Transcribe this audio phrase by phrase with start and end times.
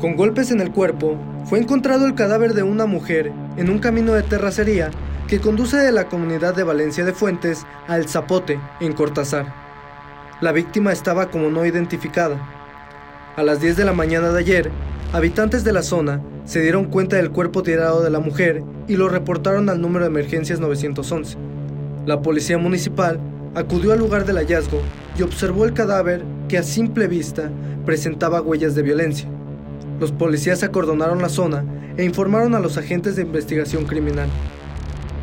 [0.00, 4.14] Con golpes en el cuerpo, fue encontrado el cadáver de una mujer en un camino
[4.14, 4.90] de terracería
[5.28, 9.54] que conduce de la comunidad de Valencia de Fuentes al Zapote, en Cortázar.
[10.40, 12.36] La víctima estaba como no identificada.
[13.36, 14.70] A las 10 de la mañana de ayer,
[15.12, 19.08] habitantes de la zona se dieron cuenta del cuerpo tirado de la mujer y lo
[19.08, 21.38] reportaron al número de emergencias 911.
[22.06, 23.20] La policía municipal
[23.54, 24.82] acudió al lugar del hallazgo
[25.16, 26.24] y observó el cadáver
[26.58, 27.50] a simple vista
[27.84, 29.28] presentaba huellas de violencia.
[30.00, 31.64] Los policías acordonaron la zona
[31.96, 34.28] e informaron a los agentes de investigación criminal.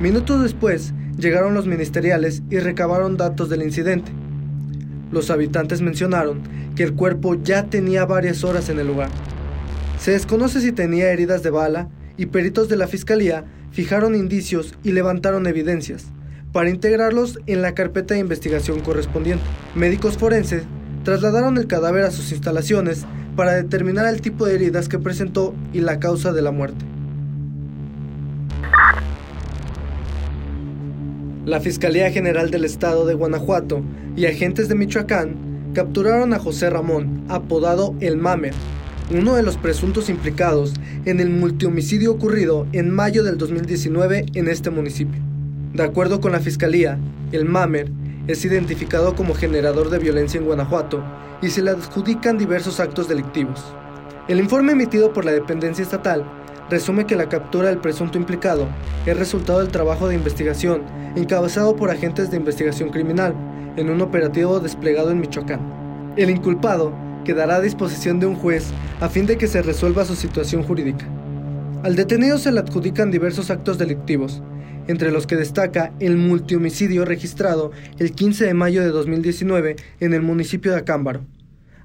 [0.00, 4.10] Minutos después, llegaron los ministeriales y recabaron datos del incidente.
[5.12, 6.42] Los habitantes mencionaron
[6.74, 9.10] que el cuerpo ya tenía varias horas en el lugar.
[9.98, 14.92] Se desconoce si tenía heridas de bala y peritos de la fiscalía fijaron indicios y
[14.92, 16.06] levantaron evidencias
[16.52, 19.44] para integrarlos en la carpeta de investigación correspondiente.
[19.74, 20.62] Médicos forenses
[21.04, 25.80] trasladaron el cadáver a sus instalaciones para determinar el tipo de heridas que presentó y
[25.80, 26.84] la causa de la muerte.
[31.44, 33.82] La Fiscalía General del Estado de Guanajuato
[34.16, 35.36] y agentes de Michoacán
[35.74, 38.54] capturaron a José Ramón, apodado El Mamer,
[39.12, 40.72] uno de los presuntos implicados
[41.04, 45.20] en el multihomicidio ocurrido en mayo del 2019 en este municipio.
[45.74, 46.98] De acuerdo con la Fiscalía,
[47.32, 47.90] el Mamer
[48.26, 51.02] es identificado como generador de violencia en Guanajuato
[51.42, 53.62] y se le adjudican diversos actos delictivos.
[54.28, 56.24] El informe emitido por la dependencia estatal
[56.70, 58.66] resume que la captura del presunto implicado
[59.04, 60.82] es resultado del trabajo de investigación
[61.14, 63.34] encabezado por agentes de investigación criminal
[63.76, 65.60] en un operativo desplegado en Michoacán.
[66.16, 66.92] El inculpado
[67.24, 71.06] quedará a disposición de un juez a fin de que se resuelva su situación jurídica.
[71.82, 74.42] Al detenido se le adjudican diversos actos delictivos,
[74.88, 80.22] entre los que destaca el multihomicidio registrado el 15 de mayo de 2019 en el
[80.22, 81.24] municipio de Acámbaro,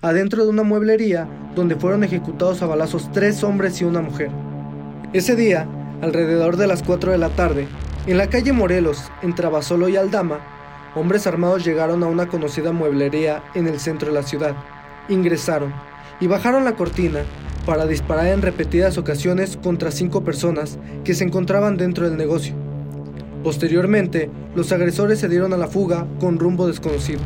[0.00, 4.30] adentro de una mueblería donde fueron ejecutados a balazos tres hombres y una mujer.
[5.12, 5.68] Ese día,
[6.02, 7.66] alrededor de las 4 de la tarde,
[8.06, 10.40] en la calle Morelos, entre Abasolo y Aldama,
[10.94, 14.56] hombres armados llegaron a una conocida mueblería en el centro de la ciudad,
[15.08, 15.72] ingresaron
[16.20, 17.20] y bajaron la cortina
[17.66, 22.67] para disparar en repetidas ocasiones contra cinco personas que se encontraban dentro del negocio.
[23.42, 27.20] Posteriormente, los agresores se dieron a la fuga con rumbo desconocido.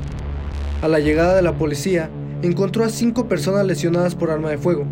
[0.82, 2.10] A la llegada de la policía,
[2.42, 4.84] encontró a cinco personas lesionadas por arma de fuego.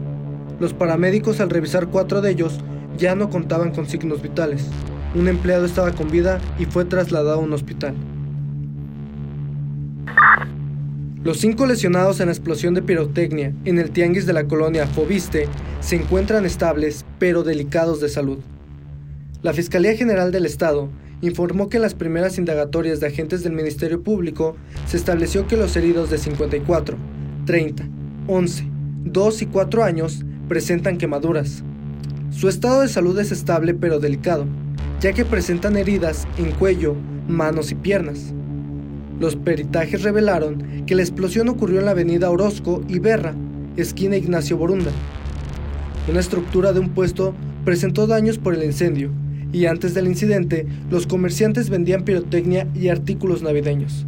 [0.61, 2.61] Los paramédicos al revisar cuatro de ellos
[2.97, 4.67] ya no contaban con signos vitales.
[5.15, 7.95] Un empleado estaba con vida y fue trasladado a un hospital.
[11.23, 15.49] Los cinco lesionados en la explosión de pirotecnia en el tianguis de la colonia Fobiste
[15.81, 18.39] se encuentran estables pero delicados de salud.
[19.43, 20.91] La Fiscalía General del Estado
[21.23, 24.55] informó que en las primeras indagatorias de agentes del Ministerio Público
[24.87, 26.99] se estableció que los heridos de 54,
[27.47, 27.89] 30,
[28.27, 28.67] 11,
[29.05, 31.65] 2 y 4 años presentan quemaduras.
[32.31, 34.45] Su estado de salud es estable pero delicado,
[35.01, 36.95] ya que presentan heridas en cuello,
[37.27, 38.35] manos y piernas.
[39.19, 43.35] Los peritajes revelaron que la explosión ocurrió en la avenida Orozco y Berra,
[43.79, 44.91] esquina Ignacio Borunda.
[46.11, 47.35] Una estructura de un puesto
[47.65, 49.11] presentó daños por el incendio
[49.53, 54.07] y antes del incidente los comerciantes vendían pirotecnia y artículos navideños.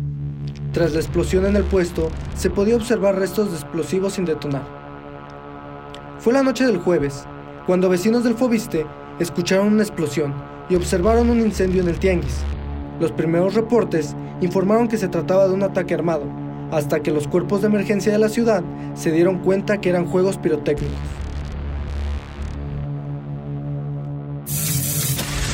[0.73, 4.67] Tras la explosión en el puesto se podía observar restos de explosivos sin detonar.
[6.19, 7.25] Fue la noche del jueves,
[7.67, 8.87] cuando vecinos del Fobiste
[9.19, 10.33] escucharon una explosión
[10.71, 12.39] y observaron un incendio en el tianguis.
[13.01, 16.25] Los primeros reportes informaron que se trataba de un ataque armado,
[16.71, 18.63] hasta que los cuerpos de emergencia de la ciudad
[18.95, 20.97] se dieron cuenta que eran juegos pirotécnicos.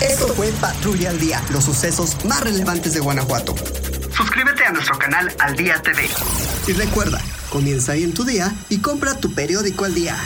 [0.00, 3.54] Esto fue Patrulla al Día, los sucesos más relevantes de Guanajuato.
[4.16, 6.08] Suscríbete a nuestro canal Al Día TV.
[6.68, 7.20] Y recuerda,
[7.50, 10.16] comienza ahí en tu día y compra tu periódico al día.